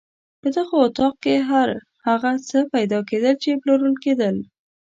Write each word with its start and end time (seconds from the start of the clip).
په 0.41 0.47
دغه 0.55 0.75
اطاق 0.85 1.13
کې 1.23 1.35
هر 1.49 1.69
هغه 2.07 2.31
څه 2.49 2.59
پیدا 2.73 2.99
کېدل 3.09 3.35
چې 3.43 3.59
پلورل 3.61 3.95
کېدل. 4.03 4.35